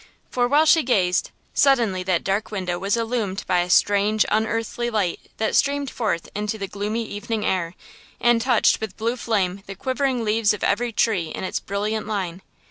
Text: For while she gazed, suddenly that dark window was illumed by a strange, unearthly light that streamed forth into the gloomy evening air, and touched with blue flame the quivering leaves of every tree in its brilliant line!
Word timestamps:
For 0.31 0.47
while 0.47 0.65
she 0.65 0.81
gazed, 0.81 1.29
suddenly 1.53 2.01
that 2.01 2.23
dark 2.23 2.49
window 2.49 2.79
was 2.79 2.97
illumed 2.97 3.43
by 3.45 3.59
a 3.59 3.69
strange, 3.69 4.25
unearthly 4.31 4.89
light 4.89 5.19
that 5.37 5.55
streamed 5.55 5.91
forth 5.91 6.27
into 6.33 6.57
the 6.57 6.65
gloomy 6.67 7.05
evening 7.05 7.45
air, 7.45 7.75
and 8.19 8.41
touched 8.41 8.81
with 8.81 8.97
blue 8.97 9.15
flame 9.15 9.61
the 9.67 9.75
quivering 9.75 10.25
leaves 10.25 10.55
of 10.55 10.63
every 10.63 10.91
tree 10.91 11.27
in 11.29 11.43
its 11.43 11.59
brilliant 11.59 12.07
line! 12.07 12.41